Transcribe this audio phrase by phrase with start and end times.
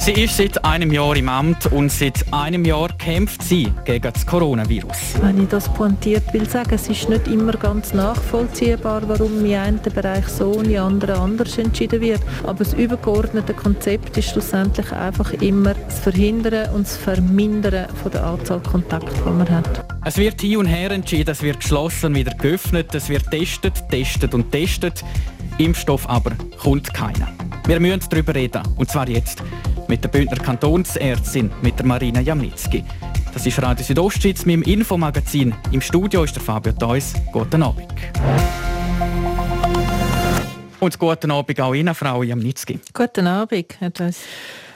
[0.00, 4.24] Sie ist seit einem Jahr im Amt und seit einem Jahr kämpft sie gegen das
[4.24, 4.96] Coronavirus.
[5.20, 9.78] Wenn ich das pointiert will sagen, es ist nicht immer ganz nachvollziehbar, warum im einen
[9.82, 12.22] Bereich so und im anderen anders entschieden wird.
[12.44, 18.24] Aber das übergeordnete Konzept ist schlussendlich einfach immer das Verhindern und das Vermindern von der
[18.24, 19.99] Anzahl Kontakte, die man hat.
[20.02, 24.32] Es wird hin und her entschieden, es wird geschlossen wieder geöffnet, es wird testet, testet
[24.32, 25.04] und testet.
[25.58, 27.28] Impfstoff aber kommt keiner.
[27.66, 29.42] Wir müssen darüber reden, und zwar jetzt
[29.88, 32.82] mit der Bündner Kantonsärztin, mit der Marina Jamnitzki.
[33.34, 35.54] Das ist Radio Südostschweiz mit dem Infomagazin.
[35.70, 37.12] Im Studio ist der Fabio Theus.
[37.30, 37.92] Guten Abend.
[40.80, 42.80] Und guten Abend auch Ihnen, Frau Jamnitzki.
[42.94, 44.16] Guten Abend, Herr Theus.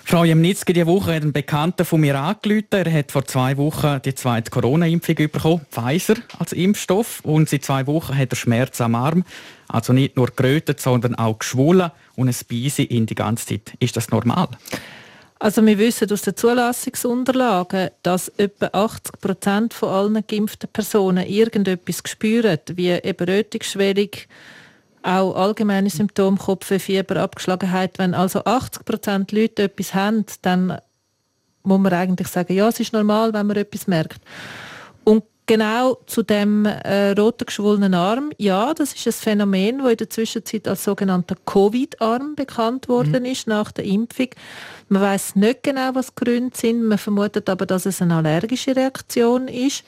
[0.06, 2.66] Frau Jamnitzki, diese Woche hat ein Bekannter von mir angerufen.
[2.70, 7.20] Er hat vor zwei Wochen die zweite Corona-Impfung bekommen, Pfizer als Impfstoff.
[7.24, 9.24] Und seit zwei Wochen hat er Schmerz am Arm.
[9.66, 13.72] Also nicht nur gerötet, sondern auch geschwollen und ein Beise in die ganze Zeit.
[13.80, 14.48] Ist das normal?
[15.38, 22.02] Also wir wissen aus den Zulassungsunterlagen, dass etwa 80 Prozent von allen geimpften Personen irgendetwas
[22.06, 24.10] spüren, wie eben Rötungsschwellung,
[25.04, 27.98] auch allgemeine Symptome, Kopf, Fieber, Abgeschlagenheit.
[27.98, 30.78] Wenn also 80 Prozent Leute etwas haben, dann
[31.62, 34.20] muss man eigentlich sagen, ja, es ist normal, wenn man etwas merkt.
[35.04, 38.30] Und Genau zu dem äh, roten geschwollenen Arm.
[38.38, 43.26] Ja, das ist ein Phänomen, das in der Zwischenzeit als sogenannter Covid-Arm bekannt worden mhm.
[43.26, 44.28] ist nach der Impfung.
[44.88, 46.84] Man weiß nicht genau, was die Gründe sind.
[46.84, 49.84] Man vermutet aber, dass es eine allergische Reaktion ist.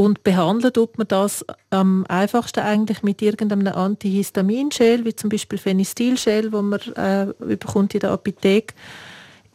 [0.00, 6.50] Und behandelt tut man das am einfachsten eigentlich mit irgendeinem Antihistaminschel, wie zum Beispiel Phenestilschel,
[6.54, 8.72] wo man äh, bekommt in der Apotheke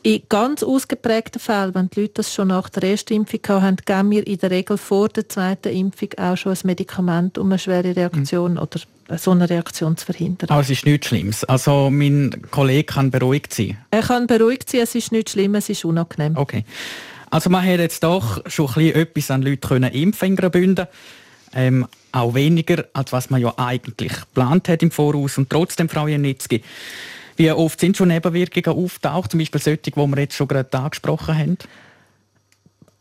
[0.04, 4.12] in ganz ausgeprägten Fällen, wenn die Leute das schon nach der ersten Impfung haben, geben
[4.12, 7.96] wir in der Regel vor der zweiten Impfung auch schon ein Medikament, um eine schwere
[7.96, 8.59] Reaktion mhm.
[8.59, 8.80] oder
[9.18, 10.52] so eine Reaktion zu verhindern.
[10.52, 11.44] Aber es ist nichts Schlimmes.
[11.46, 13.80] Also mein Kollege kann beruhigt sein?
[13.90, 16.38] Er kann beruhigt sein, es ist nichts Schlimmes, es ist unangenehm.
[16.38, 16.66] Okay.
[17.35, 20.75] Also man hätte jetzt doch schon ein bisschen etwas an Leute können impfen in.
[21.53, 25.38] Ähm, auch weniger, als was man ja eigentlich geplant hat im Voraus.
[25.38, 26.63] Und trotzdem, Frau Janitzki,
[27.35, 31.38] wie oft sind schon Nebenwirkungen auftaucht, zum Beispiel solche, die wir jetzt schon gerade angesprochen
[31.38, 31.57] haben?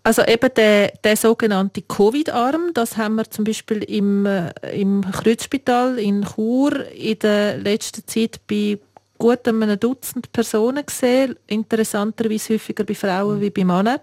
[0.03, 5.97] Also eben der, der sogenannte Covid-Arm, das haben wir zum Beispiel im, äh, im Kreuzspital
[6.01, 8.81] in Chur in der letzten Zeit bei
[9.25, 14.01] gut einem Dutzend Personen gesehen, interessanterweise häufiger bei Frauen wie bei Männern.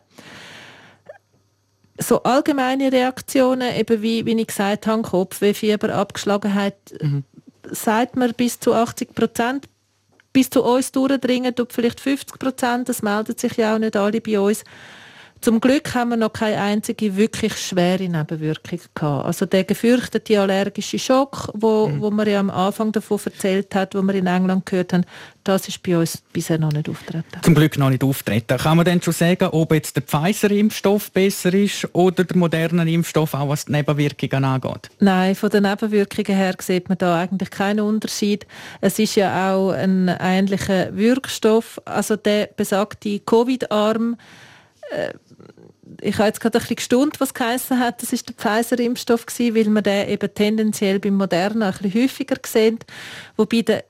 [2.00, 7.24] So allgemeine Reaktionen, eben wie, wie ich gesagt habe, Kopfweh, Fieber, Abgeschlagenheit, mhm.
[7.70, 9.70] sagt man bis zu 80 Prozent
[10.34, 14.22] bis zu uns durchdringen, tut vielleicht 50 Prozent, das melden sich ja auch nicht alle
[14.22, 14.64] bei uns.
[15.42, 19.26] Zum Glück haben wir noch keine einzige wirklich schwere Nebenwirkung gehabt.
[19.26, 22.00] Also der gefürchtete allergische Schock, wo, mhm.
[22.00, 25.04] wo man ja am Anfang davon erzählt hat, wo wir in England gehört haben,
[25.44, 27.42] das ist bei uns bisher noch nicht auftreten.
[27.42, 28.56] Zum Glück noch nicht auftreten.
[28.60, 33.34] Kann man denn schon sagen, ob jetzt der Pfizer-Impfstoff besser ist oder der moderne Impfstoff,
[33.34, 34.92] auch was die Nebenwirkungen angeht?
[35.00, 38.46] Nein, von den Nebenwirkungen her sieht man da eigentlich keinen Unterschied.
[38.80, 41.82] Es ist ja auch ein ähnlicher Wirkstoff.
[41.86, 44.18] Also der besagte Covid-Arm
[44.92, 45.14] äh,
[46.02, 49.56] ich habe jetzt gerade ein bisschen gestaunt, was geheißen hat, das ist der Pfizer-Impfstoff gewesen,
[49.56, 52.80] weil man den eben tendenziell beim Moderna ein bisschen häufiger sehen,
[53.38, 53.86] wobei der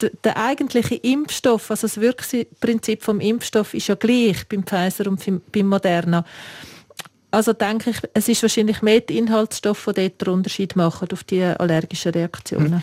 [0.00, 5.22] der, der eigentliche Impfstoff, also das Wirkprinzip vom Impfstoff ist ja gleich beim Pfizer und
[5.50, 6.24] beim Moderna.
[7.30, 11.24] Also denke ich, es ist wahrscheinlich mehr die Inhaltsstoffe, die dort den Unterschied machen auf
[11.24, 12.74] die allergischen Reaktionen.
[12.74, 12.82] Hm.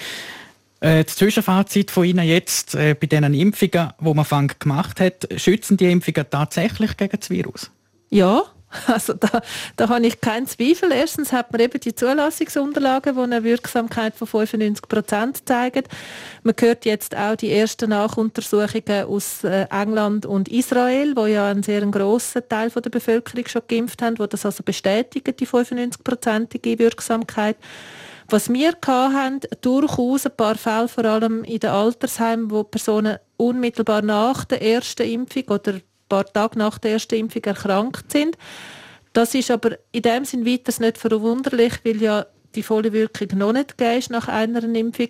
[0.80, 5.78] Äh, das Zwischenfazit von Ihnen jetzt äh, bei diesen Impfungen, die man gemacht hat, schützen
[5.78, 7.70] die Impfungen tatsächlich gegen das Virus?
[8.09, 8.44] Ja,
[8.88, 9.42] also da,
[9.75, 10.92] da habe ich keinen Zweifel.
[10.92, 15.84] Erstens hat man eben die Zulassungsunterlagen, die eine Wirksamkeit von 95 Prozent zeigen.
[16.44, 21.64] Man hört jetzt auch die ersten Nachuntersuchungen aus äh, England und Israel, wo ja einen
[21.64, 27.58] sehr grossen Teil der Bevölkerung schon geimpft haben, wo das also bestätigen, die 95-prozentige Wirksamkeit.
[28.32, 34.03] Was wir hatten, durchaus ein paar Fälle, vor allem in den Altersheimen, wo Personen unmittelbar
[34.03, 35.79] nach der ersten Impfung oder
[36.09, 38.38] paar Tage nach der ersten Impfung erkrankt sind.
[39.14, 42.26] Das ist aber in dem Sinn weiter nicht verwunderlich, weil ja
[42.56, 45.09] die volle Wirkung noch nicht gegeben ist nach einer Impfung.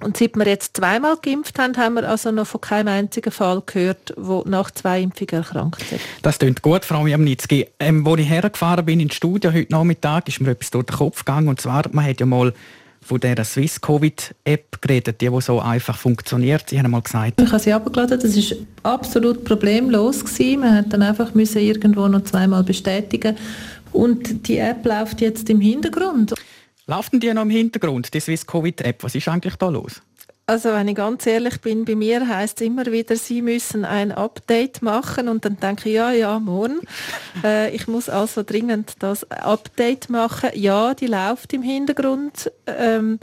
[0.00, 3.62] Und seit wir jetzt zweimal geimpft haben, haben wir also noch von keinem einzigen Fall
[3.66, 6.00] gehört, wo nach zwei Impfungen erkrankt sind.
[6.22, 7.66] Das klingt gut, Frau Jamnitzki.
[7.80, 11.24] Ähm, als ich hergefahren bin ins Studio heute Nachmittag, ist mir etwas durch den Kopf
[11.24, 11.48] gegangen.
[11.48, 12.54] Und zwar, man hat ja mal
[13.08, 16.68] von dieser Swiss Covid App geredet, die, die so einfach funktioniert.
[16.68, 17.40] Sie haben mal gesagt.
[17.40, 20.60] Ich habe sie abgeladen, das ist absolut problemlos gewesen.
[20.60, 23.36] Man hat dann einfach müssen irgendwo noch zweimal bestätigen
[23.92, 26.34] und die App läuft jetzt im Hintergrund.
[26.86, 29.02] Laufen die noch im Hintergrund, die Swiss Covid App?
[29.02, 30.02] Was ist eigentlich da los?
[30.48, 34.12] Also wenn ich ganz ehrlich bin, bei mir heißt es immer wieder, Sie müssen ein
[34.12, 36.80] Update machen und dann denke ich, ja, ja, morgen.
[37.44, 40.48] äh, ich muss also dringend das Update machen.
[40.54, 42.50] Ja, die läuft im Hintergrund.
[42.66, 43.18] Ähm,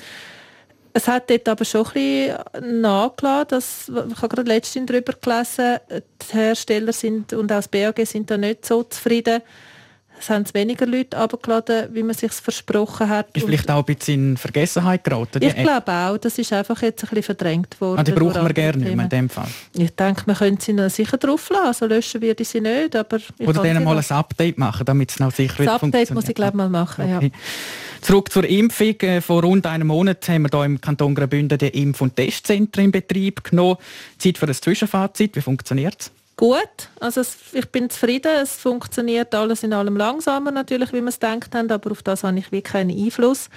[0.93, 5.79] es hat dort aber schon ein bisschen nachgelassen, dass, ich habe gerade letztens darüber gelesen,
[5.89, 9.41] die Hersteller sind und auch das BAG sind da nicht so zufrieden
[10.19, 13.27] es haben weniger Leute abgeladen, wie man sich versprochen hat.
[13.33, 15.43] Ist vielleicht auch ein bisschen in Vergessenheit geraten?
[15.43, 17.99] Ich glaube auch, das ist einfach jetzt ein bisschen verdrängt worden.
[17.99, 19.47] Ah, die brauchen wir gerne nicht in dem Fall?
[19.73, 22.95] Ich denke, man könnte sie noch sicher drauf lassen, also löschen würde ich sie nicht,
[22.95, 23.19] aber...
[23.39, 26.57] Oder denen mal ein Update machen, damit es noch sicher Das Update muss ich glaube
[26.57, 27.31] mal machen, okay.
[27.31, 27.39] ja.
[28.05, 28.99] Zurück zur Impfung.
[28.99, 32.85] Äh, vor rund einem Monat haben wir hier im Kanton Graubünden die Impf- und Testzentren
[32.85, 33.77] in Betrieb genommen.
[34.19, 35.35] Zeit für ein Zwischenfazit.
[35.35, 36.11] Wie funktioniert es?
[36.37, 36.89] Gut.
[36.99, 38.31] Also es, ich bin zufrieden.
[38.41, 42.23] Es funktioniert alles in allem langsamer natürlich, wie wir es gedacht haben, aber auf das
[42.23, 43.49] habe ich wirklich keinen Einfluss.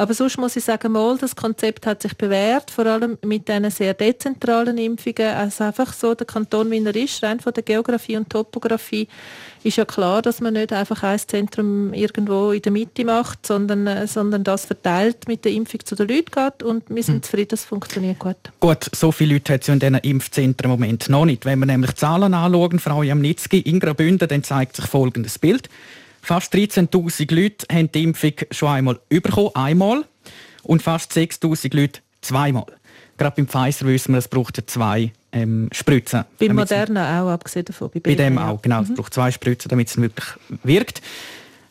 [0.00, 3.70] Aber sonst muss ich sagen, mal, das Konzept hat sich bewährt, vor allem mit diesen
[3.70, 5.34] sehr dezentralen Impfungen.
[5.34, 9.08] Also einfach so, der Kanton, wie er ist, rein von der Geografie und Topografie,
[9.62, 13.86] ist ja klar, dass man nicht einfach ein Zentrum irgendwo in der Mitte macht, sondern,
[13.86, 17.22] äh, sondern das verteilt mit der Impfung zu den Leuten geht und wir sind hm.
[17.24, 18.38] zufrieden, das funktioniert gut.
[18.58, 21.44] Gut, so viele Leute hat es ja in diesen Impfzentren im Moment noch nicht.
[21.44, 25.68] Wenn wir nämlich Zahlen anschauen, Frau Jamnitzki, in Graubünden, dann zeigt sich folgendes Bild.
[26.22, 30.04] Fast 13'000 Leute haben die Impfung schon einmal bekommen, einmal.
[30.62, 32.66] Und fast 6'000 Leute zweimal.
[33.16, 36.24] Gerade beim Pfizer wissen wir, es braucht zwei ähm, Spritzen.
[36.38, 37.90] Bei Moderna auch, abgesehen davon.
[37.90, 38.82] Bei, bei dem auch, genau.
[38.82, 38.90] Mhm.
[38.90, 40.26] Es braucht zwei Spritzen, damit es wirklich
[40.62, 41.02] wirkt.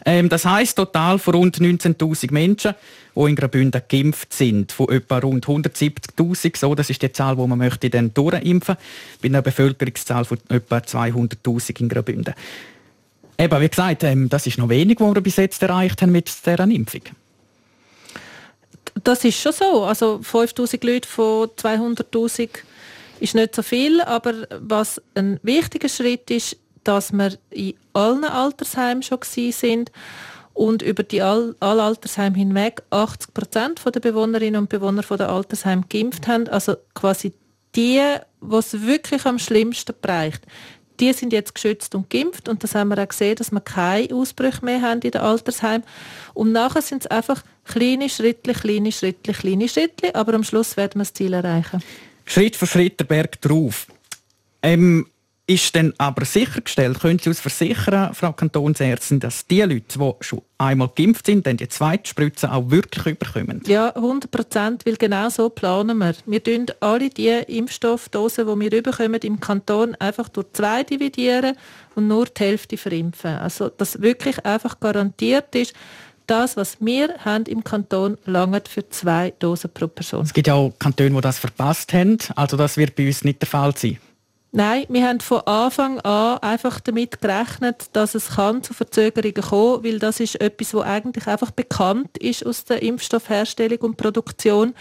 [0.05, 2.73] Ähm, das heisst, total von rund 19'000 Menschen,
[3.15, 7.45] die in Graubünden geimpft sind, von etwa rund 170'000, so, das ist die Zahl, die
[7.45, 8.77] man möchte dann durchimpfen,
[9.21, 12.33] bei einer Bevölkerungszahl von etwa 200'000 in Graubünden.
[13.39, 16.27] Eben, wie gesagt, ähm, das ist noch wenig, was wir bis jetzt erreicht haben mit
[16.27, 17.03] dieser Impfung.
[19.01, 19.83] Das ist schon so.
[19.85, 22.49] Also 5000 Leute von 200.000
[23.21, 29.03] ist nicht so viel, aber was ein wichtiger Schritt ist, dass wir in allen Altersheimen
[29.03, 29.89] schon sind
[30.53, 35.83] und über die all, alle Altersheime hinweg 80 Prozent der Bewohnerinnen und Bewohner der Altersheime
[35.87, 36.49] geimpft haben.
[36.49, 37.31] Also quasi
[37.75, 38.01] die,
[38.41, 40.41] was wirklich am schlimmsten bereicht,
[40.99, 44.13] die sind jetzt geschützt und geimpft und das haben wir auch gesehen, dass wir keine
[44.13, 45.83] Ausbrüche mehr haben in den Altersheimen.
[46.33, 50.95] Und nachher sind es einfach kleine Schritte, kleine Schritte, kleine Schritte, aber am Schluss werden
[50.95, 51.81] wir das Ziel erreichen.
[52.25, 53.87] Schritt für Schritt der Berg drauf.
[54.61, 55.07] Ähm,
[55.49, 60.43] ist denn aber sichergestellt, können Sie uns versichern, Frau Kantonsärztin, dass die Leute, die schon
[60.59, 63.63] einmal geimpft sind, dann die zweite Spritze auch wirklich überkommen?
[63.65, 66.13] Ja, 100 Prozent, weil genau so planen wir.
[66.27, 71.57] Wir tun alle die Impfstoffdosen, die wir überkommen, im Kanton einfach durch zwei dividieren
[71.95, 73.31] und nur die Hälfte verimpfen.
[73.31, 75.73] Also, dass wirklich einfach garantiert ist,
[76.27, 80.21] das, was wir haben im Kanton, langt für zwei Dosen pro Person.
[80.21, 82.19] Es gibt ja auch Kantone, die das verpasst haben.
[82.35, 83.97] Also das wird bei uns nicht der Fall sein.
[84.51, 89.83] Nein, wir haben von Anfang an einfach damit gerechnet, dass es kann zu Verzögerungen kommen,
[89.83, 94.73] weil das ist etwas, was eigentlich einfach bekannt ist aus der Impfstoffherstellung und Produktion.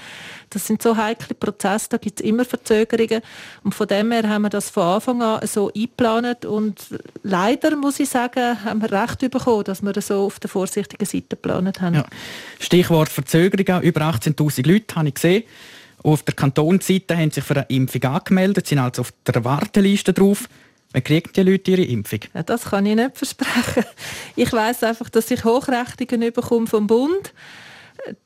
[0.49, 3.21] Das sind so heikle Prozesse, da gibt es immer Verzögerungen
[3.63, 6.81] und von dem her haben wir das von Anfang an so eingeplant und
[7.23, 11.37] leider muss ich sagen, haben wir recht bekommen, dass wir so auf der vorsichtigen Seite
[11.37, 11.97] geplant haben.
[11.97, 12.07] Ja.
[12.59, 15.45] Stichwort Verzögerungen, über 18'000 Leute habe ich gesehen.
[16.03, 20.49] Auf der Kantonsseite haben sich für eine Impfung angemeldet, sind also auf der Warteliste drauf.
[20.93, 22.21] Wann kriegen die Leute ihre Impfung?
[22.35, 23.85] Ja, das kann ich nicht versprechen.
[24.37, 27.35] Ich weiß einfach, dass ich Hochrechnungen bekomme vom Bund.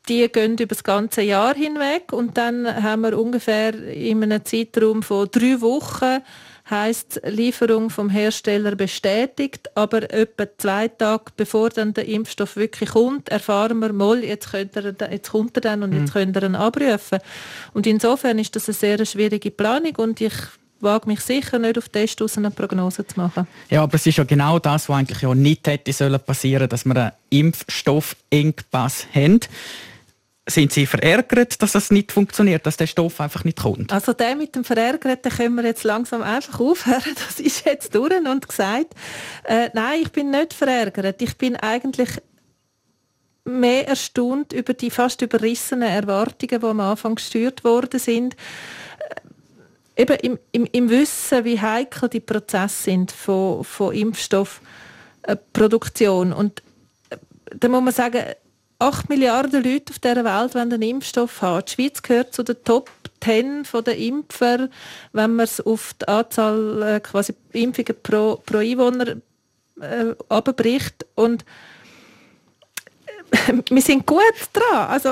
[0.08, 5.02] Die gehen über das ganze Jahr hinweg und dann haben wir ungefähr in einem Zeitraum
[5.02, 6.20] von drei Wochen
[6.70, 13.28] heißt Lieferung vom Hersteller bestätigt, aber etwa zwei Tage bevor dann der Impfstoff wirklich kommt,
[13.28, 16.00] erfahren wir mal, jetzt, könnt ihr, jetzt kommt er dann und mhm.
[16.00, 17.18] jetzt könnt ihr ihn abrufen.
[17.74, 20.34] Und insofern ist das eine sehr schwierige Planung und ich
[20.80, 23.46] wage mich sicher nicht auf Test aus eine Prognose zu machen.
[23.70, 26.84] Ja, aber es ist ja genau das, was eigentlich ja nicht hätte sollen passieren, dass
[26.84, 29.40] wir einen Impfstoffengpass haben
[30.48, 33.92] sind Sie verärgert, dass das nicht funktioniert, dass der Stoff einfach nicht kommt?
[33.92, 37.04] Also der mit dem Verärgert, können wir jetzt langsam einfach aufhören.
[37.14, 38.94] Das ist jetzt durch und gesagt.
[39.44, 41.22] Äh, nein, ich bin nicht verärgert.
[41.22, 42.10] Ich bin eigentlich
[43.44, 48.34] mehr erstaunt über die fast überrissenen Erwartungen, die am Anfang gesteuert worden sind.
[49.94, 56.32] Äh, eben im, im, im Wissen, wie heikel die Prozesse sind von, von Impfstoffproduktion.
[56.32, 56.64] Und
[57.10, 57.18] äh,
[57.56, 58.24] da muss man sagen,
[58.82, 61.64] 8 Milliarden Leute auf dieser Welt wollen einen Impfstoff haben.
[61.66, 62.90] Die Schweiz gehört zu den Top
[63.22, 64.68] 10 der Impfer,
[65.12, 69.16] wenn man es auf die Anzahl äh, quasi Impfungen pro, pro Einwohner
[69.80, 71.06] äh, abbricht.
[71.14, 71.44] Und
[73.70, 74.20] wir sind gut
[74.52, 74.88] dran.
[74.88, 75.10] Also,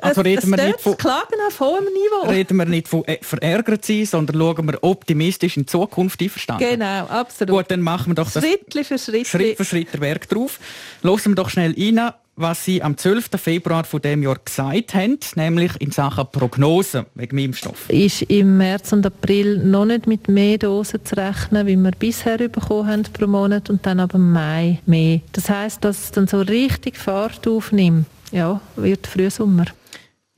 [0.00, 2.30] also es, reden wir nicht von Klagen auf hohem Niveau.
[2.30, 6.70] Reden wir nicht von äh, verärgert sein, sondern schauen wir optimistisch in die Zukunft einverstanden.
[6.70, 7.54] Genau, absolut.
[7.54, 9.26] Gut, dann machen wir doch das Schritt für Schritt.
[9.26, 10.58] Schritt für Schritt der Werk drauf.
[11.02, 13.30] Lassen wir doch schnell rein, was Sie am 12.
[13.36, 17.88] Februar von dem Jahr gesagt haben, nämlich in Sachen Prognose wegen dem Impfstoff.
[17.88, 22.38] Ist im März und April noch nicht mit mehr Dosen zu rechnen, wie wir bisher
[22.38, 25.20] bekommen haben pro Monat und dann aber im Mai mehr.
[25.32, 28.06] Das heißt, dass es dann so richtig Fahrt aufnimmt.
[28.32, 29.66] Ja, wird Frühsommer.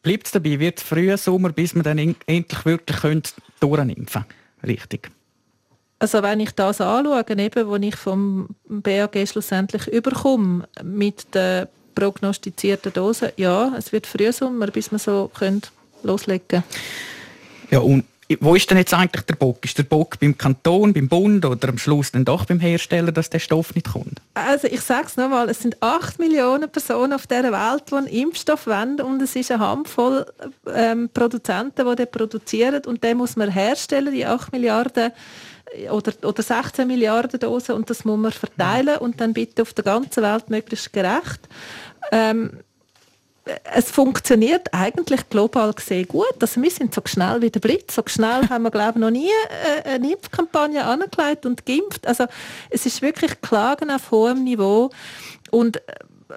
[0.02, 2.98] Bleibt es dabei, wird Frühsommer, bis wir dann endlich wirklich
[3.60, 4.66] durchimpfen können.
[4.66, 5.10] Richtig.
[5.98, 12.92] Also wenn ich das anschaue, eben, wo ich vom BAG schlussendlich überkomme mit der prognostizierten
[12.92, 15.62] Dosen, ja, es wird Frühsommer, bis wir so können
[16.04, 16.64] loslegen können.
[17.70, 18.04] Ja, und
[18.40, 19.64] wo ist denn jetzt eigentlich der Bock?
[19.64, 23.30] Ist der Bock beim Kanton, beim Bund oder am Schluss dann doch beim Hersteller, dass
[23.30, 24.20] der Stoff nicht kommt?
[24.34, 28.06] Also ich sage es nochmal, es sind 8 Millionen Personen auf dieser Welt, die einen
[28.08, 30.26] Impfstoff wollen und es ist eine Handvoll
[30.74, 35.12] ähm, Produzenten, die den produzieren und den muss man herstellen, die 8 Milliarden
[35.90, 39.84] oder, oder 16 Milliarden Dosen und das muss man verteilen und dann bitte auf der
[39.84, 41.48] ganzen Welt möglichst gerecht.
[42.12, 42.60] Ähm,
[43.72, 46.34] es funktioniert eigentlich global gesehen gut.
[46.40, 47.94] Also wir sind so schnell wie der Blitz.
[47.94, 49.30] So schnell haben wir, glaube ich, noch nie
[49.84, 52.06] äh, eine Impfkampagne angelegt und geimpft.
[52.06, 52.26] Also
[52.70, 54.90] es ist wirklich Klagen auf hohem Niveau.
[55.50, 55.80] Und äh,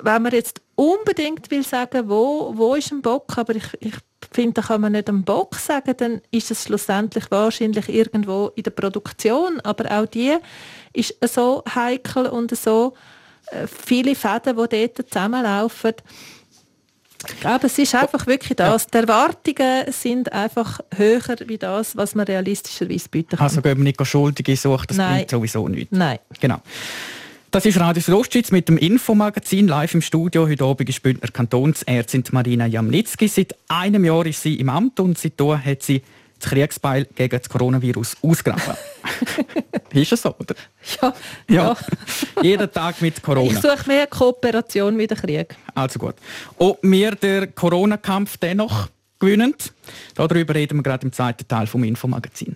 [0.04, 3.96] wenn man jetzt unbedingt will sagen, wo, wo ist ein Bock, aber ich, ich
[4.32, 8.64] finde, da kann man nicht am Bock sagen, dann ist es schlussendlich wahrscheinlich irgendwo in
[8.64, 10.38] der Produktion, aber auch die
[10.94, 12.94] ist so heikel und so
[13.68, 15.94] viele Fäden, die dort zusammenlaufen.
[17.28, 18.88] Ich glaube, es ist einfach wirklich das.
[18.88, 23.42] Die Erwartungen sind einfach höher wie das, was man realistischerweise bieten kann.
[23.42, 25.16] Also gehen wir nicht Schuldige suchen, das Nein.
[25.16, 25.92] bringt sowieso nichts.
[25.92, 26.20] Nein.
[26.40, 26.62] Genau.
[27.52, 30.48] Das ist Radio Südostschweiz mit dem Infomagazin live im Studio.
[30.48, 33.28] Heute Abend ist Bündner Kantonsärztin Marina Jamnitzki.
[33.28, 36.04] Seit einem Jahr ist sie im Amt und seitdem hat sie
[36.40, 38.76] das Kriegsbeil gegen das Coronavirus ausgraben.
[39.92, 40.56] ist es so, oder?
[41.02, 41.14] Ja.
[41.50, 41.78] ja.
[42.42, 43.52] Jeden Tag mit Corona.
[43.52, 45.56] Ich suche mehr Kooperation mit dem Krieg.
[45.76, 46.16] Also gut.
[46.58, 49.54] Ob wir den Corona-Kampf dennoch gewinnen,
[50.16, 52.56] darüber reden wir gerade im zweiten Teil vom Infomagazin.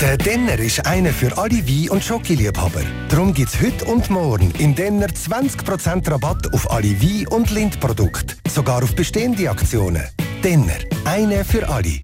[0.00, 2.82] Der Denner ist einer für alle Wein- und Schokoliebhaber.
[3.08, 8.36] Darum gibt es heute und morgen im Denner 20% Rabatt auf alle Wein- und Lindprodukte.
[8.46, 10.04] Sogar auf bestehende Aktionen.
[10.46, 12.02] Denner, eine für alle.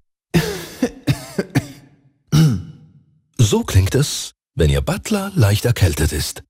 [3.37, 6.43] So klingt es, wenn Ihr Butler leicht erkältet ist.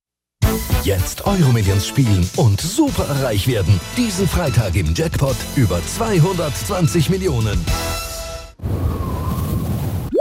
[0.83, 3.79] Jetzt Euromillions spielen und super reich werden.
[3.95, 7.63] Diesen Freitag im Jackpot über 220 Millionen.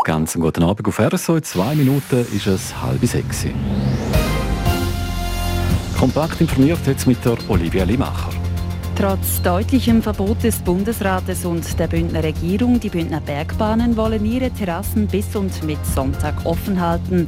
[0.05, 1.37] Ganz einen guten Abend auf RSO.
[1.37, 3.47] In zwei Minuten ist es halb sechs.
[5.99, 8.29] Kompakt informiert jetzt mit der Olivia Limacher.
[9.03, 15.09] Trotz deutlichem Verbot des Bundesrates und der Bündner Regierung, die Bündner Bergbahnen wollen ihre Terrassen
[15.09, 17.27] bis und mit Sonntag offen halten.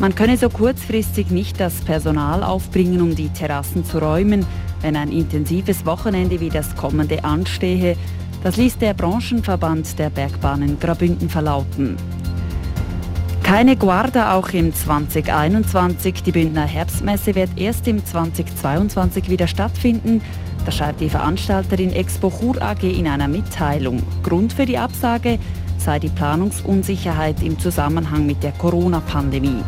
[0.00, 4.46] Man könne so kurzfristig nicht das Personal aufbringen, um die Terrassen zu räumen,
[4.80, 7.98] wenn ein intensives Wochenende wie das kommende anstehe.
[8.42, 11.98] Das ließ der Branchenverband der Bergbahnen Grabünden verlauten.
[13.42, 16.22] Keine Guarda auch im 2021.
[16.22, 20.22] Die Bündner Herbstmesse wird erst im 2022 wieder stattfinden.
[20.64, 24.02] Das schreibt die Veranstalterin Expo Chur AG in einer Mitteilung.
[24.22, 25.38] Grund für die Absage
[25.78, 29.62] sei die Planungsunsicherheit im Zusammenhang mit der Corona-Pandemie.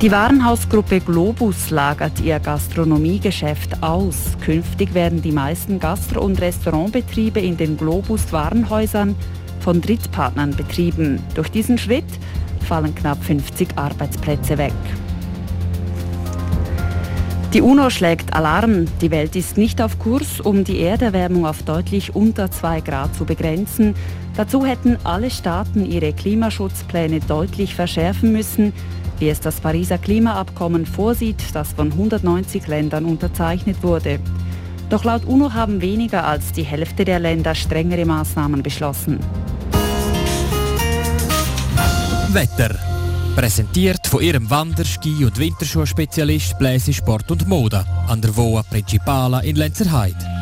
[0.00, 4.36] Die Warenhausgruppe Globus lagert ihr Gastronomiegeschäft aus.
[4.40, 9.16] Künftig werden die meisten Gastro- und Restaurantbetriebe in den Globus Warenhäusern
[9.58, 11.20] von Drittpartnern betrieben.
[11.34, 12.06] Durch diesen Schritt
[12.60, 14.72] fallen knapp 50 Arbeitsplätze weg.
[17.52, 18.86] Die UNO schlägt Alarm.
[19.00, 23.24] Die Welt ist nicht auf Kurs, um die Erderwärmung auf deutlich unter 2 Grad zu
[23.24, 23.94] begrenzen.
[24.36, 28.72] Dazu hätten alle Staaten ihre Klimaschutzpläne deutlich verschärfen müssen
[29.18, 34.20] wie es das Pariser Klimaabkommen vorsieht, das von 190 Ländern unterzeichnet wurde.
[34.90, 39.18] Doch laut UNO haben weniger als die Hälfte der Länder strengere Maßnahmen beschlossen.
[42.30, 42.74] Wetter.
[43.34, 49.40] Präsentiert von ihrem Wander-, Ski- und Winterschuhspezialist Bläse Sport und Mode an der Voa Principala
[49.40, 50.37] in Lenzerheide.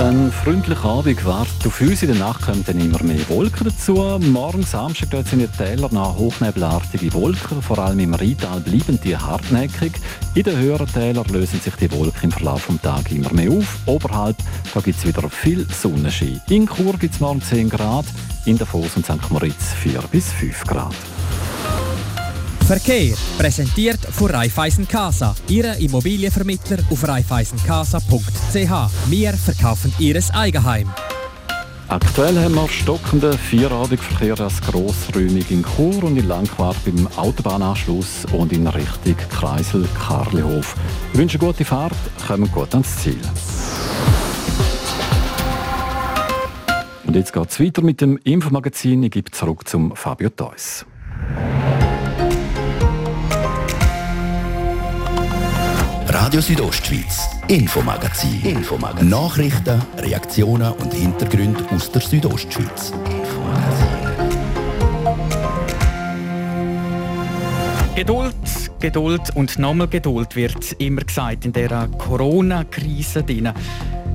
[0.00, 2.02] Ein freundlicher Abend wartet auf uns.
[2.02, 3.94] In der Nacht kommen dann immer mehr Wolken dazu.
[4.18, 7.62] Morgen Samstag dort sind die Täler nach hochnebelartige Wolken.
[7.62, 9.92] Vor allem im Rheintal bleiben die hartnäckig.
[10.34, 13.78] In den höheren Tälern lösen sich die Wolken im Verlauf des Tages immer mehr auf.
[13.86, 14.36] Oberhalb
[14.84, 16.40] gibt es wieder viel Sonnenschein.
[16.48, 18.06] In Chur gibt es morgen 10 Grad,
[18.46, 19.30] in Davos und St.
[19.30, 20.94] Moritz 4 bis 5 Grad.
[22.66, 29.10] Verkehr präsentiert von Raiffeisen Casa, Ihre Immobilienvermittler auf raiffeisencasa.ch.
[29.10, 30.88] Wir verkaufen Ihres Eigenheim.
[31.88, 38.50] Aktuell haben wir stockenden Vierabendverkehr als grossräumig in Chur und in Langquart beim Autobahnanschluss und
[38.50, 40.74] in Richtung Kreisel Karlehof.
[41.12, 41.92] Ich wünsche gute Fahrt,
[42.26, 43.20] kommen gut ans Ziel.
[47.06, 49.02] Und jetzt geht es weiter mit dem Infomagazin.
[49.02, 50.86] Ich gebe zurück zum Fabio Theus.
[56.14, 58.40] Radio Südostschweiz, Infomagazin.
[58.42, 59.08] Infomagazin.
[59.08, 62.92] Nachrichten, Reaktionen und Hintergründe aus der Südostschweiz.
[67.96, 68.34] Geduld,
[68.78, 73.24] Geduld und nochmal Geduld wird immer gesagt in dieser Corona-Krise.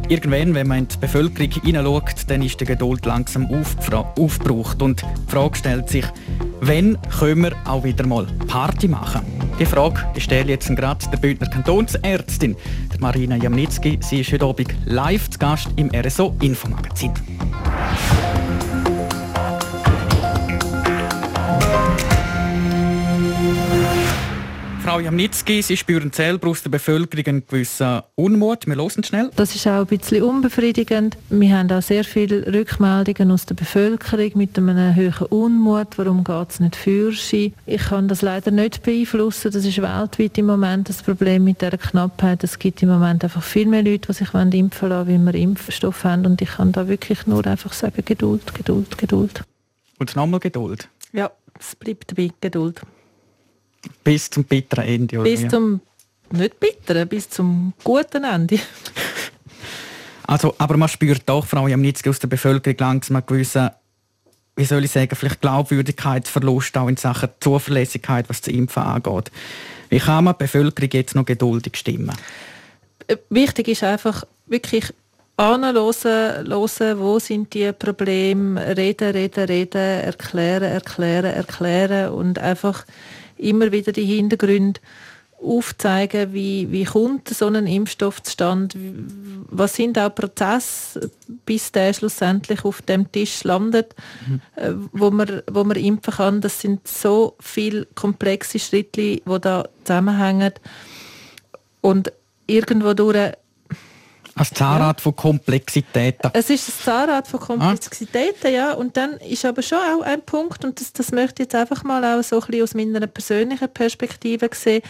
[0.09, 4.81] Irgendwann, wenn man in die Bevölkerung hineinschaut, dann ist die Geduld langsam aufgebraucht.
[4.81, 6.05] Und die Frage stellt sich,
[6.61, 9.21] wann können wir auch wieder mal Party machen?
[9.59, 12.55] Die Frage stelle jetzt gerade der Bündner Kantonsärztin,
[12.99, 13.99] Marina Jamnitzki.
[14.01, 17.11] Sie ist heute Abend live zu Gast im RSO Infomagazin.
[24.89, 28.65] Frau Jamnitzki, Sie spüren selber aus der Bevölkerung einen gewissen Unmut.
[28.65, 29.29] Wir hören schnell.
[29.36, 31.15] Das ist auch ein bisschen unbefriedigend.
[31.29, 35.89] Wir haben auch sehr viele Rückmeldungen aus der Bevölkerung mit einem hohen Unmut.
[35.98, 37.53] Warum geht es nicht für Sie?
[37.67, 39.51] Ich kann das leider nicht beeinflussen.
[39.51, 42.43] Das ist weltweit im Moment das Problem mit der Knappheit.
[42.43, 46.03] Es gibt im Moment einfach viel mehr Leute, die sich impfen lassen, wie wir Impfstoff
[46.03, 46.25] haben.
[46.25, 49.43] Und ich kann da wirklich nur einfach sagen, Geduld, Geduld, Geduld.
[50.00, 50.89] Und nochmal Geduld?
[51.13, 51.29] Ja,
[51.60, 52.81] es bleibt dabei, Geduld.
[54.03, 55.19] Bis zum bitteren Ende?
[55.19, 55.81] Oder bis zum,
[56.31, 58.60] nicht bitteren, bis zum guten Ende.
[60.27, 63.69] also, aber man spürt doch, Frau Jamnitzki, aus der Bevölkerung langsam einen gewissen,
[64.55, 69.32] wie soll ich sagen, vielleicht Glaubwürdigkeitsverlust auch in Sachen Zuverlässigkeit, was das Impfen angeht.
[69.89, 72.15] Wie kann man die Bevölkerung jetzt noch geduldig stimmen?
[73.08, 74.93] Äh, wichtig ist einfach wirklich
[75.39, 82.86] anhören, hören, wo sind die Probleme, reden, reden, reden, erklären, erklären, erklären und einfach
[83.39, 84.80] immer wieder die Hintergründe
[85.41, 88.78] aufzeigen, wie, wie kommt so ein Impfstoff zustande,
[89.49, 91.10] was sind auch Prozesse,
[91.45, 93.95] bis der schlussendlich auf dem Tisch landet,
[94.28, 94.89] mhm.
[94.91, 96.41] Wo, man, wo man impfen kann.
[96.41, 100.54] Das sind so viele komplexe Schritte, die da zusammenhängen.
[101.82, 102.12] Und
[102.45, 103.32] irgendwo durch
[104.39, 105.04] ein Zahnrad ja.
[105.04, 106.32] von Komplexitäten.
[106.34, 108.49] Es ist ein Zahnrad von Komplexitäten, ah.
[108.49, 108.73] ja.
[108.73, 111.84] Und dann ist aber schon auch ein Punkt, und das, das möchte ich jetzt einfach
[111.84, 114.82] mal auch so ein bisschen aus meiner persönlichen Perspektive sehen.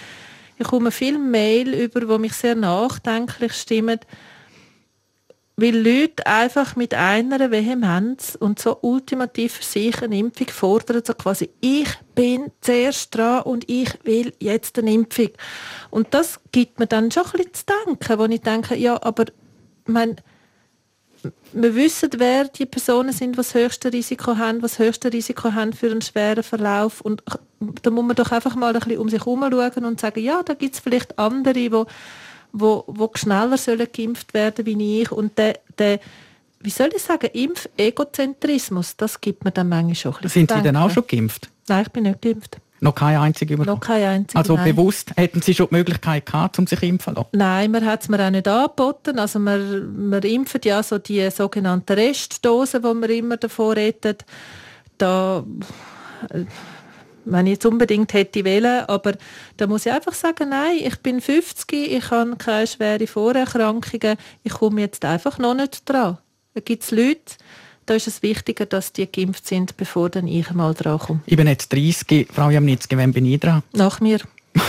[0.57, 3.99] Ich komme viel Mail über, wo mich sehr nachdenklich stimmen,
[5.61, 11.13] weil Leute einfach mit einer Vehemenz und so ultimativ für sich eine Impfung fordern, so
[11.13, 15.29] quasi, ich bin zuerst dran und ich will jetzt eine Impfung.
[15.89, 19.25] Und das gibt mir dann schon ein bisschen zu denken, wo ich denke, ja, aber
[19.89, 20.15] mein,
[21.51, 25.53] wir wissen, wer die Personen sind, die das höchste Risiko haben, was das höchste Risiko
[25.53, 27.01] haben für einen schweren Verlauf.
[27.01, 27.23] Und
[27.81, 30.41] da muss man doch einfach mal ein bisschen um sich herum schauen und sagen, ja,
[30.43, 35.11] da gibt es vielleicht andere, die wo, wo schneller sollen geimpft werden wie ich.
[35.11, 35.99] Und der, der
[36.61, 40.61] wie soll ich sagen, Impf-Egozentrismus, das gibt mir dann manchmal schon ein bisschen Sind Sie
[40.63, 41.49] denn auch schon geimpft?
[41.67, 42.57] Nein, ich bin nicht geimpft.
[42.81, 44.75] Noch keine einzige Noch keine einzige, Also nein.
[44.75, 47.29] bewusst, hätten Sie schon die Möglichkeit gehabt, um sich impfen zu lassen?
[47.33, 49.19] Nein, man hat es mir auch nicht angeboten.
[49.19, 54.25] Also man, man impft ja so die sogenannten Restdosen, die man immer davor redet.
[54.97, 55.43] Da,
[56.29, 56.45] äh,
[57.25, 59.13] wenn ich jetzt unbedingt hätte wählen, aber
[59.57, 64.53] da muss ich einfach sagen, nein, ich bin 50, ich habe keine schweren Vorerkrankungen, ich
[64.53, 66.17] komme jetzt einfach noch nicht dran.
[66.53, 67.35] Da gibt es Leute,
[67.89, 71.21] da ist es wichtiger, dass die geimpft sind, bevor dann ich mal dran komme.
[71.25, 73.63] Ich bin jetzt 30, Frau Jamnitzki, wann bin ich dran?
[73.73, 74.19] Nach mir.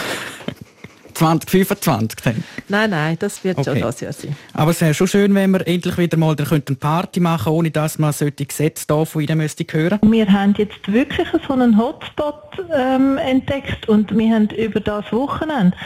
[1.15, 2.45] 2025 dann?
[2.69, 3.73] Nein, nein, das wird okay.
[3.73, 4.35] schon das Jahr sein.
[4.55, 7.71] Aber es wäre schon schön, wenn wir endlich wieder mal eine Party machen könnten, ohne
[7.71, 11.77] dass man solche Gesetze da von Ihnen müsste hören Wir haben jetzt wirklich so einen
[11.77, 15.77] Hotspot ähm, entdeckt und wir haben über das Wochenende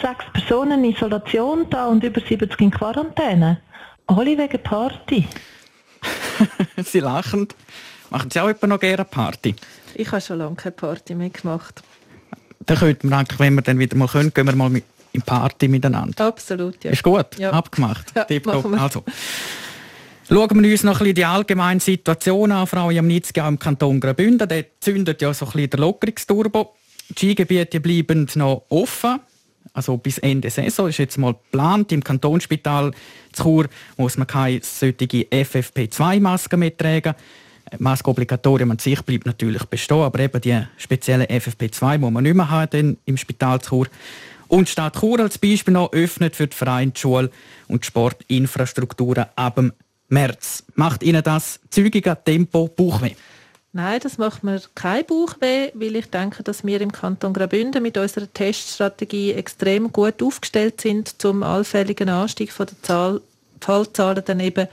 [0.00, 3.58] sechs Personen in Isolation da und über 70 in Quarantäne.
[4.06, 5.26] Alle wegen Party.
[6.84, 7.48] Sie lachen.
[8.10, 9.54] Machen Sie auch etwa noch gerne Party?
[9.94, 11.82] Ich habe schon lange keine Party mehr gemacht.
[12.66, 15.22] Dann könnten wir eigentlich, wenn wir dann wieder mal können, gehen wir mal mit, in
[15.22, 16.26] Party miteinander.
[16.26, 16.90] Absolut, ja.
[16.90, 17.50] Ist gut, ja.
[17.50, 18.12] abgemacht.
[18.16, 18.26] Ja.
[18.78, 19.04] Also.
[20.28, 24.00] Schauen wir uns noch ein bisschen die allgemeine Situation an, Frau Jamnitzki, auch im Kanton
[24.00, 24.48] Graubünden.
[24.48, 26.74] Der zündet ja so ein bisschen der Lockerungsturbo.
[27.10, 29.20] Die Skigebiete bleiben noch offen.
[29.72, 31.90] Also bis Ende Saison ist jetzt mal geplant.
[31.92, 32.92] Im Kantonsspital
[33.32, 37.14] Chur muss man keine solche FFP2-Maske mehr tragen.
[37.78, 42.50] Maskobligatorium an sich bleibt natürlich bestehen, aber eben die speziellen FFP2 muss man nicht mehr
[42.50, 43.88] haben im Spital Chur.
[44.48, 47.30] Und Stadt Chur als Beispiel noch öffnet für die Vereine, die Schule
[47.66, 49.72] und die Sportinfrastrukturen ab dem
[50.08, 50.64] März.
[50.74, 53.14] Macht Ihnen das zügiger Tempo Bauchweh?
[53.76, 57.98] Nein, das macht mir kein Bauchweh, weil ich denke, dass wir im Kanton Graubünden mit
[57.98, 63.20] unserer Teststrategie extrem gut aufgestellt sind, zum allfälligen Anstieg von der Zahl,
[63.60, 64.68] Fallzahlen dann eben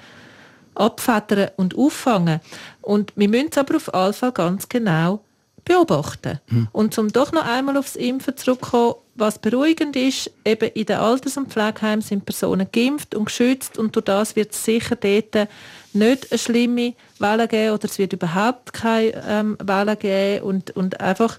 [0.75, 2.41] abfedern und auffangen.
[2.81, 5.21] Und wir müssen es aber auf jeden Fall ganz genau
[5.65, 6.39] beobachten.
[6.49, 6.67] Mhm.
[6.71, 11.37] Und um doch noch einmal aufs Impfen zurückzukommen, was beruhigend ist, eben in den Alters-
[11.37, 15.49] und Pflegeheimen sind Personen geimpft und geschützt und durch das wird es sicher dort
[15.93, 20.99] nicht eine schlimme Welle geben oder es wird überhaupt keine ähm, Welle geben und, und
[20.99, 21.37] einfach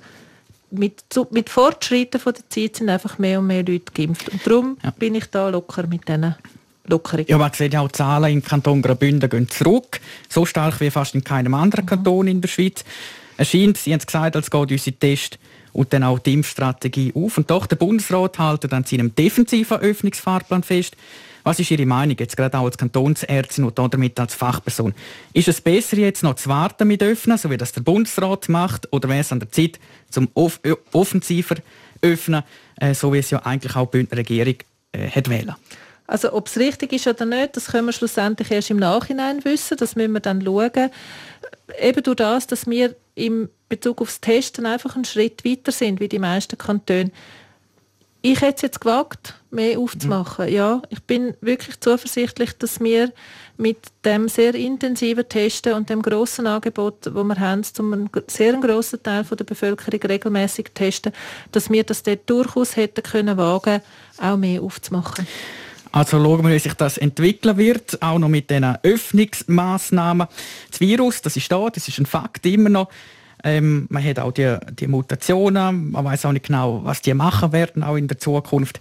[0.71, 4.29] mit, mit Fortschritten von der Zeit sind einfach mehr und mehr Leute geimpft.
[4.31, 4.91] Und darum ja.
[4.91, 6.35] bin ich da locker mit diesen
[6.87, 7.27] Lockerungen.
[7.29, 10.01] Ja, man sieht ja auch, die Zahlen im Kanton Graubünden gehen zurück.
[10.29, 11.89] So stark wie fast in keinem anderen mhm.
[11.89, 12.85] Kanton in der Schweiz.
[13.37, 15.39] Es scheint, Sie haben es gesagt, als geht unsere Test
[15.73, 17.39] und dann auch die Impfstrategie auf.
[17.39, 20.97] Und doch, der Bundesrat hält an seinem defensiven Öffnungsfahrplan fest.
[21.45, 24.95] Was ist Ihre Meinung, jetzt gerade auch als Kantonsärztin und damit als Fachperson?
[25.33, 28.93] Ist es besser, jetzt noch zu warten mit Öffnen, so wie das der Bundesrat macht,
[28.93, 30.61] oder wäre es an der Zeit, zum off
[30.93, 31.57] offensiver
[32.01, 32.43] öffnen,
[32.81, 34.55] äh, so wie es ja eigentlich auch die Bündner Regierung
[34.93, 35.55] äh, hat wählen?
[36.07, 39.77] Also ob es richtig ist oder nicht, das können wir schlussendlich erst im Nachhinein wissen.
[39.79, 40.91] Das müssen wir dann schauen.
[41.81, 46.09] Eben durch das, dass wir im Bezug aufs Testen einfach einen Schritt weiter sind, wie
[46.09, 47.11] die meisten Kantone.
[48.21, 50.47] Ich hätte es jetzt gewagt, mehr aufzumachen.
[50.47, 50.53] Mhm.
[50.53, 53.15] Ja, ich bin wirklich zuversichtlich, dass wir
[53.57, 58.53] mit dem sehr intensiven Testen und dem großen Angebot, wo wir haben, um einen sehr
[58.61, 61.13] grossen Teil der Bevölkerung regelmäßig testen,
[61.51, 63.81] dass wir das dort durchaus hätten können wagen,
[64.19, 65.27] auch mehr aufzumachen.
[65.93, 70.29] Also schauen wir, wie sich das entwickeln wird, auch noch mit diesen Öffnungsmaßnahmen.
[70.71, 72.89] Das Virus, das ist da, das ist ein Fakt immer noch.
[73.45, 77.53] Ähm, man hat auch die, die Mutationen, man weiß auch nicht genau, was die machen
[77.53, 78.81] werden, auch in der Zukunft.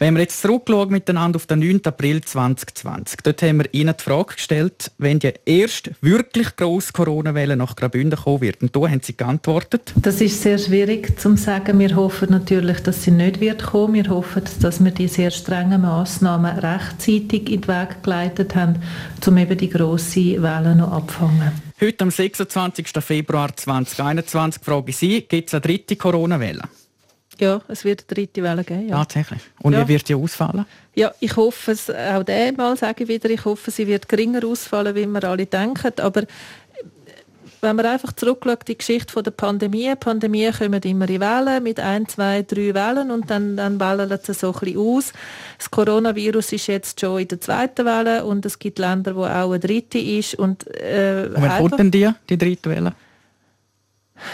[0.00, 1.80] Wenn wir jetzt zurückschauen miteinander auf den 9.
[1.84, 7.56] April 2020, dort haben wir Ihnen die Frage gestellt, wenn die erste wirklich grosse Corona-Welle
[7.56, 8.60] nach Graubünden kommen wird.
[8.60, 9.94] Und da haben Sie geantwortet.
[9.96, 11.78] Das ist sehr schwierig zu sagen.
[11.78, 13.94] Wir hoffen natürlich, dass sie nicht wird kommen.
[13.94, 18.82] Wir hoffen, dass wir die sehr strengen Massnahmen rechtzeitig in den Weg geleitet haben,
[19.24, 21.63] um eben die grosse Welle noch abfangen.
[21.84, 22.88] Heute am 26.
[23.00, 26.62] Februar 2021 frage ich Sie, gibt es eine dritte Corona-Welle?
[27.38, 28.88] Ja, es wird eine dritte Welle geben.
[28.88, 28.96] Ja.
[29.00, 29.42] Tatsächlich.
[29.60, 29.86] Und ja.
[29.86, 30.64] wie wird die ausfallen?
[30.94, 34.94] Ja, ich hoffe es, auch diesmal sage ich wieder, ich hoffe, sie wird geringer ausfallen,
[34.94, 35.92] wie wir alle denken.
[36.00, 36.22] Aber
[37.64, 42.06] wenn man einfach zurückschaut, die Geschichte der Pandemie, Pandemie kommen immer in Wellen, mit ein,
[42.08, 45.12] zwei, drei Wellen und dann, dann wellen sie so ein bisschen aus.
[45.58, 49.50] Das Coronavirus ist jetzt schon in der zweiten Welle und es gibt Länder, wo auch
[49.50, 50.34] eine dritte ist.
[50.36, 52.94] Und, äh, und wann kommt denn die, die dritte Welle?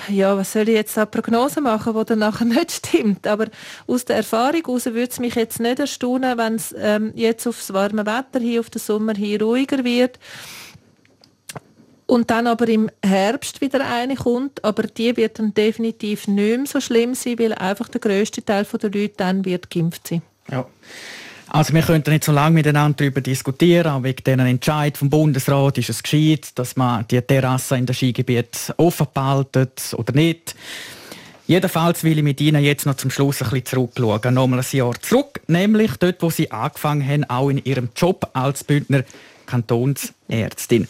[0.08, 3.26] ja, was soll ich jetzt da Prognose machen, die dann nachher nicht stimmt.
[3.26, 3.46] Aber
[3.86, 7.72] aus der Erfahrung heraus würde es mich jetzt nicht erstaunen, wenn es ähm, jetzt aufs
[7.72, 10.18] warme Wetter hier, auf den Sommer hier ruhiger wird.
[12.10, 16.66] Und dann aber im Herbst wieder eine kommt, aber die wird dann definitiv nicht mehr
[16.66, 20.20] so schlimm sein, weil einfach der grösste Teil der Leute dann wird geimpft sein.
[20.50, 20.66] Ja.
[21.46, 25.78] Also wir könnten nicht so lange miteinander darüber diskutieren, auch wegen diesen Entscheid vom Bundesrat,
[25.78, 30.56] ist es gescheit, dass man die Terrasse in den Skigebiet offen behaltet oder nicht.
[31.46, 35.00] Jedenfalls will ich mit Ihnen jetzt noch zum Schluss ein bisschen zurückschauen, nochmal ein Jahr
[35.00, 39.04] zurück, nämlich dort, wo Sie angefangen haben, auch in Ihrem Job als Bündner
[39.46, 40.88] Kantonsärztin.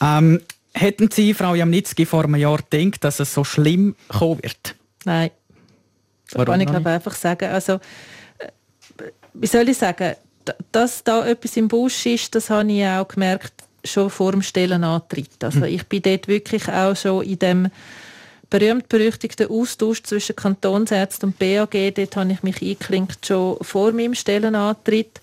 [0.00, 0.40] Ähm,
[0.74, 4.74] hätten Sie, Frau Jamnitzki, vor einem Jahr gedacht, dass es so schlimm kommen wird?
[5.04, 5.30] Nein.
[6.26, 7.50] Das Warum kann ich glaube einfach sagen.
[7.50, 7.78] Also,
[9.34, 10.14] wie soll ich sagen,
[10.72, 13.52] dass da etwas im Busch ist, das habe ich auch gemerkt,
[13.84, 15.42] schon vor dem Stellenantritt.
[15.42, 15.66] Also hm.
[15.66, 17.68] ich bin dort wirklich auch schon in dem
[18.50, 25.20] berühmt-berüchtigten Austausch zwischen Kantonsärzten und BAG, dort habe ich mich eingeklinkt schon vor meinem Stellenantritt.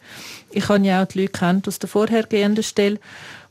[0.52, 3.00] Ich habe ja auch die Leute kennt aus der vorhergehenden Stelle.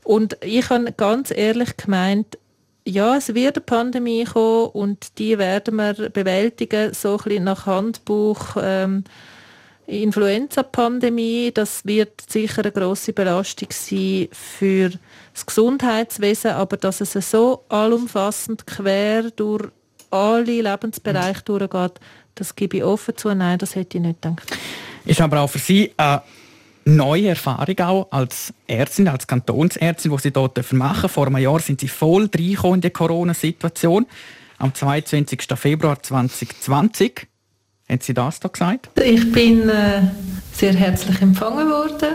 [0.04, 2.38] Und ich habe ganz ehrlich gemeint,
[2.84, 7.66] ja, es wird eine Pandemie kommen und die werden wir bewältigen, so ein bisschen nach
[7.66, 8.56] Handbuch.
[8.60, 9.04] Ähm,
[9.86, 14.90] Influenza-Pandemie, das wird sicher eine große Belastung sein für
[15.32, 19.68] das Gesundheitswesen, aber dass es so allumfassend quer durch
[20.10, 21.58] alle Lebensbereiche mhm.
[21.58, 22.00] durchgeht,
[22.34, 23.34] das gebe ich offen zu.
[23.34, 24.50] Nein, das hätte ich nicht gedacht.
[25.04, 26.22] Ist aber auch für Sie eine
[26.84, 31.80] neue Erfahrung auch als Ärztin, als Kantonsärztin, die Sie dort machen Vor einem Jahr sind
[31.80, 34.06] Sie voll reingekommen in die Corona-Situation.
[34.58, 35.44] Am 22.
[35.56, 37.26] Februar 2020.
[37.88, 38.90] Haben Sie das da gesagt?
[39.02, 40.02] Ich bin äh,
[40.52, 42.14] sehr herzlich empfangen worden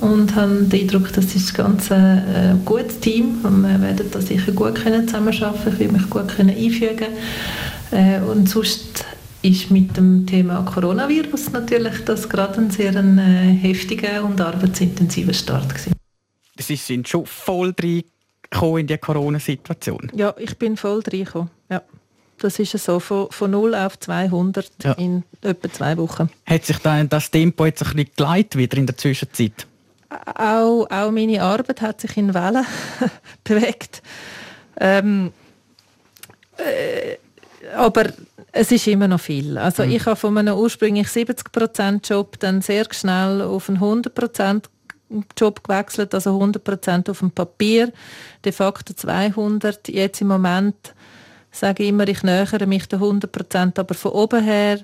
[0.00, 4.20] und habe den Eindruck, das ist ein ganz äh, gutes Team und wir werden da
[4.20, 7.08] sicher gut können zusammenarbeiten Ich will mich gut können einfügen
[7.90, 9.04] äh, und sonst
[9.48, 15.32] ist mit dem Thema Coronavirus natürlich das gerade ein sehr ein, äh, heftiger und arbeitsintensiver
[15.32, 15.94] Start gewesen.
[16.58, 20.12] Sie sind schon voll reingekommen in die Corona-Situation?
[20.14, 21.82] Ja, ich bin voll reingekommen, ja.
[22.38, 24.92] Das ist so von, von 0 auf 200 ja.
[24.92, 26.30] in etwa zwei Wochen.
[26.46, 29.66] Hat sich dann das Tempo jetzt ein bisschen geleitet wieder in der Zwischenzeit?
[30.34, 32.64] Auch, auch meine Arbeit hat sich in Wellen
[33.44, 34.02] bewegt.
[34.78, 35.32] Ähm,
[36.58, 37.16] äh,
[37.74, 38.12] aber
[38.52, 39.58] es ist immer noch viel.
[39.58, 39.90] Also mhm.
[39.92, 44.64] ich habe von einem ursprünglich 70% Job dann sehr schnell auf einen 100%
[45.36, 47.92] Job gewechselt, also 100% auf dem Papier,
[48.44, 49.88] de facto 200.
[49.88, 50.94] Jetzt im Moment
[51.50, 54.80] sage ich immer, ich nähere mich den 100%, aber von oben her,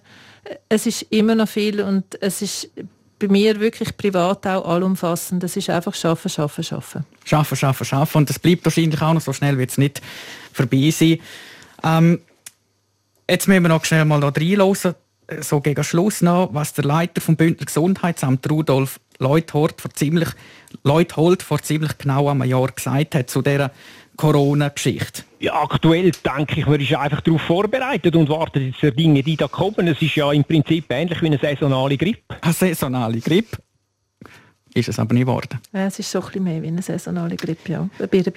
[0.69, 2.71] es ist immer noch viel und es ist
[3.19, 5.43] bei mir wirklich privat auch allumfassend.
[5.43, 7.05] Das ist einfach schaffen, schaffen, schaffen.
[7.25, 8.19] Schaffen, schaffen, schaffen.
[8.19, 10.03] Und das bleibt wahrscheinlich auch noch so schnell, wird es nicht
[10.53, 11.19] vorbei sein.
[11.83, 12.21] Ähm,
[13.29, 14.95] Jetzt müssen wir noch schnell mal reinhören,
[15.41, 20.29] so gegen Schluss noch, was der Leiter vom Bündner Gesundheitsamt, Rudolf Leuthold, vor ziemlich,
[20.83, 23.71] Leuthold vor ziemlich genau einem Jahr gesagt hat zu dieser
[24.17, 25.23] Corona-Geschichte.
[25.41, 29.37] Ja, aktuell denke ich, man ist einfach darauf vorbereitet und wartet jetzt die Dinge, die
[29.37, 29.89] da kommen.
[29.89, 32.37] Es ist ja im Prinzip ähnlich wie eine saisonale Grippe.
[32.43, 33.59] Eine saisonale Grippe?
[34.75, 35.61] Ist es aber nicht geworden.
[35.73, 37.89] Ja, es ist so ein bisschen mehr wie eine saisonale Grippe, ja.
[37.99, 38.35] Ein bisschen.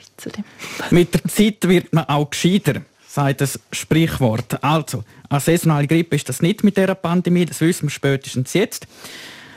[0.91, 2.82] Mit der Zeit wird man auch gescheiter
[3.17, 4.63] sagt das Sprichwort.
[4.63, 8.86] Also, eine saisonale Grippe ist das nicht mit dieser Pandemie, das wissen wir spätestens jetzt.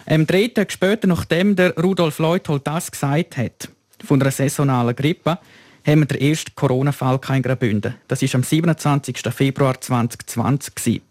[0.07, 3.69] Ähm, drei Tage später, nachdem der Rudolf Leuthold das gesagt hat,
[4.03, 5.39] von einer saisonalen Grippe,
[5.87, 7.97] haben wir den ersten Corona-Fall in Graubünden.
[8.09, 9.19] Das war am 27.
[9.31, 11.03] Februar 2020.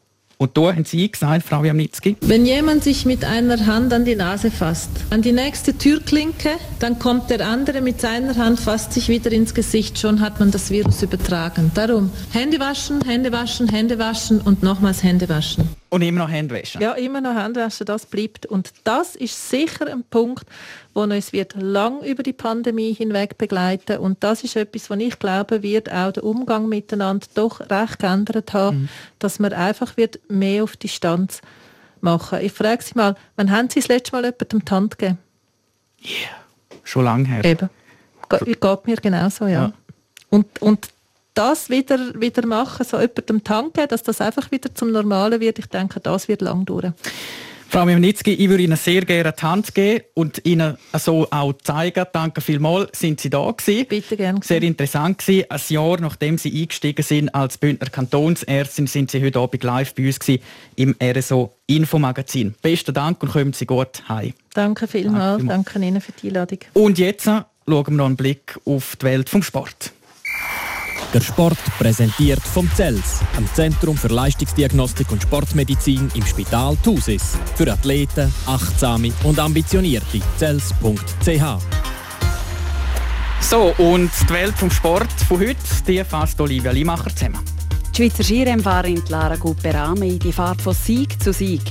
[0.41, 2.15] Und da haben Sie gesagt, Frau Jamnitzki?
[2.21, 6.97] Wenn jemand sich mit einer Hand an die Nase fasst, an die nächste Türklinke, dann
[6.97, 10.71] kommt der andere mit seiner Hand, fasst sich wieder ins Gesicht, schon hat man das
[10.71, 11.71] Virus übertragen.
[11.75, 15.67] Darum Hände waschen, Hände waschen, Hände waschen und nochmals Hände waschen.
[15.89, 16.81] Und immer noch Hände waschen?
[16.81, 18.45] Ja, immer noch Hände waschen, das bleibt.
[18.45, 20.45] Und das ist sicher ein Punkt,
[20.93, 25.17] wo uns wird lang über die Pandemie hinweg begleiten und das ist etwas, was ich
[25.17, 28.89] glaube, wird auch der Umgang miteinander doch recht geändert haben, mhm.
[29.17, 31.41] dass man einfach wird mehr auf Distanz
[32.01, 32.39] machen.
[32.41, 35.17] Ich frage Sie mal, wann haben Sie das letzte Mal jemandem die Hand gegeben?
[35.99, 36.81] Ja, yeah.
[36.83, 37.45] schon lange her.
[37.45, 37.69] Eben.
[38.29, 39.63] Ge geht mir genauso, ja.
[39.63, 39.73] ja.
[40.29, 40.89] Und, und
[41.39, 45.67] das wieder, wieder machen, so jemandem geben, dass das einfach wieder zum Normalen wird, ich
[45.67, 46.93] denke, das wird lang dauern.
[47.69, 52.03] Frau Mimnitzki, ich würde Ihnen sehr gerne die Hand geben und Ihnen so auch zeigen.
[52.11, 53.85] Danke vielmals, sind Sie da gewesen.
[53.87, 54.39] Bitte gerne.
[54.43, 55.45] Sehr interessant gewesen.
[55.49, 60.07] Ein Jahr nachdem Sie eingestiegen sind als Bündner Kantonsärztin, sind Sie heute Abend live bei
[60.07, 60.41] uns gewesen,
[60.77, 62.55] im RSO Infomagazin.
[62.59, 64.33] Besten Dank und kommen Sie gut heim.
[64.55, 65.45] Danke vielmals.
[65.45, 66.59] Danke, Danke Ihnen für die Einladung.
[66.73, 69.93] Und jetzt schauen wir noch einen Blick auf die Welt vom Sport.
[71.11, 77.35] Der Sport präsentiert vom CELS, am Zentrum für Leistungsdiagnostik und Sportmedizin im Spital Thusis.
[77.55, 80.19] Für Athleten, Achtsame und Ambitionierte.
[80.37, 81.43] CELS.ch
[83.41, 87.39] So, und die Welt vom Sport von heute, die fasst Olivia Limacher zusammen.
[87.91, 91.63] Die Schweizer Skirennfahrerin Lara Guperami, die fahrt von Sieg zu Sieg.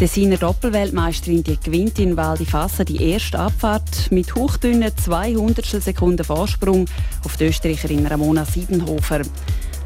[0.00, 6.22] Designer Doppelweltmeisterin die gewinnt in Val di Fassa die erste Abfahrt mit hochdünnen 200 Sekunden
[6.22, 6.84] Vorsprung
[7.24, 9.22] auf die Österreicherin Ramona Siebenhofer.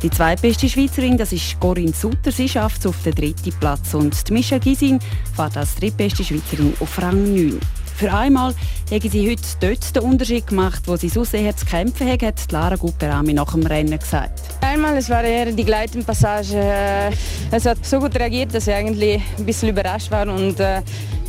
[0.03, 4.29] Die zweitbeste Schweizerin, das ist Corinne Sutter, sie schafft es auf den dritten Platz und
[4.29, 4.99] die Michelle Gisin
[5.37, 7.61] fährt als drittbeste Schweizerin auf Rang 9.
[8.01, 8.55] Für einmal
[8.91, 12.51] haben sie heute dort den Unterschied gemacht, wo sie so sehr zu kämpfen haben, hat
[12.51, 14.41] Lara Guperami nach dem Rennen gesagt.
[14.63, 16.57] Einmal, es war eher die Gleitenpassage.
[16.57, 17.11] Äh,
[17.51, 20.81] es hat so gut reagiert, dass ich eigentlich ein bisschen überrascht war und äh,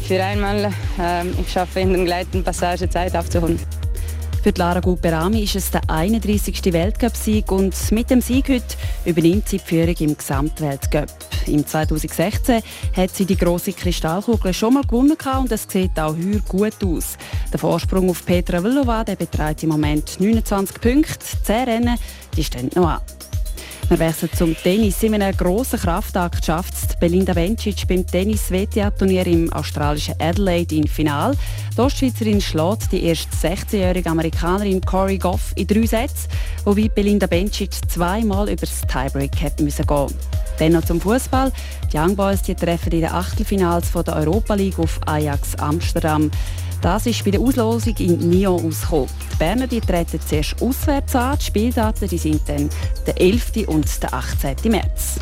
[0.07, 3.59] für einmal äh, ich schaffe in der Gleitenpassage Zeit aufzuholen.
[4.43, 6.73] Für Lara Guperami ist es der 31.
[6.73, 8.75] Weltcup-Sieg und mit dem Sieg heute
[9.05, 11.09] übernimmt sie die Führung im Gesamtweltcup.
[11.45, 12.63] Im 2016
[12.95, 17.17] hat sie die große Kristallkugel schon mal gewonnen und es sieht auch heute gut aus.
[17.53, 21.19] Der Vorsprung auf Petra Vlhova beträgt im Moment 29 Punkte.
[21.43, 21.97] Zehn Rennen
[22.35, 23.20] die stehen noch an.
[23.91, 25.03] Wir wechseln zum Tennis.
[25.03, 31.35] In einem grossen Kraftakt schafft es Belinda Bencic beim Tennis-WTA-Turnier im australischen Adelaide im Final.
[31.75, 36.29] Die Ostschweizerin schlägt die erst 16-jährige Amerikanerin Corey Goff in drei Sätzen,
[36.63, 40.13] wobei Belinda Bencic zweimal über das Tiebreak hätte müssen gehen.
[40.57, 41.51] Dann noch zum Fußball.
[41.91, 46.31] Die Young Boys die treffen in den Achtelfinals von der Europa League auf Ajax Amsterdam.
[46.81, 49.07] Das ist bei der Auslosung in Nyon ausgekommen.
[49.31, 51.37] Die Berner die treten zuerst auswärts an.
[51.37, 52.69] Die Spieldaten die sind dann
[53.05, 53.67] der 11.
[53.67, 54.55] und der 18.
[54.71, 55.19] März.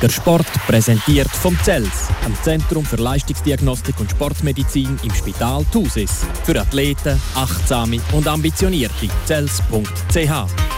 [0.00, 6.24] Der Sport präsentiert vom CELS, am Zentrum für Leistungsdiagnostik und Sportmedizin im Spital Thusis.
[6.44, 9.08] Für Athleten, Achtsame und Ambitionierte.
[9.26, 10.71] CELS.ch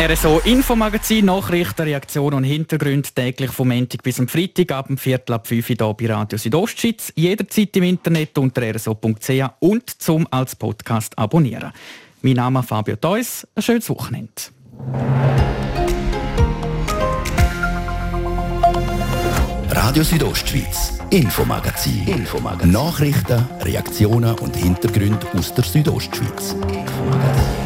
[0.00, 5.34] RSO Infomagazin, Nachrichten, Reaktionen und Hintergründe täglich vom Montag bis am Freitag ab dem Viertel
[5.34, 7.12] ab 5 Uhr hier bei Radio Südostschweiz.
[7.16, 11.72] Jederzeit im Internet unter rso.ch und zum als Podcast abonnieren.
[12.22, 13.46] Mein Name ist Fabio Theus.
[13.54, 14.32] Ein schönes Wochenende.
[19.68, 22.08] Radio Südostschweiz, Infomagazin.
[22.08, 22.70] Infomagazin.
[22.70, 26.56] Nachrichten, Reaktionen und Hintergründe aus der Südostschweiz.
[26.72, 27.59] Infomagazin.